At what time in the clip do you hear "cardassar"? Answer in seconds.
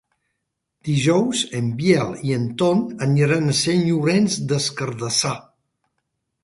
4.81-5.37